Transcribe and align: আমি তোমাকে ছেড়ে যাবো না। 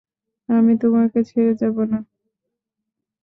আমি 0.49 0.73
তোমাকে 0.81 1.19
ছেড়ে 1.29 1.53
যাবো 1.61 1.81
না। 1.91 1.99